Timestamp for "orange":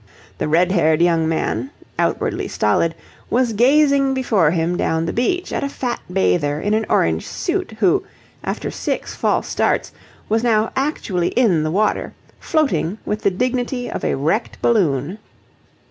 6.89-7.27